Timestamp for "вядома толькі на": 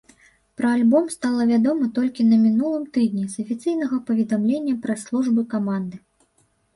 1.49-2.39